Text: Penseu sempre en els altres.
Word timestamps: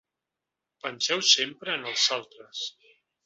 Penseu 0.85 1.21
sempre 1.33 1.75
en 1.79 1.85
els 1.91 2.07
altres. 2.17 2.65